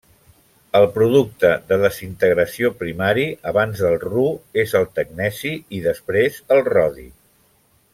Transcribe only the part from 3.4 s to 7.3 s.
abans del Ru és el tecneci i després, el rodi.